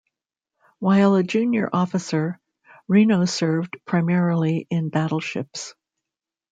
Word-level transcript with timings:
While 0.79 1.13
a 1.13 1.21
junior 1.21 1.69
officer, 1.71 2.39
Reno 2.87 3.25
served 3.25 3.77
primarily 3.85 4.65
in 4.71 4.89
battleships. 4.89 5.75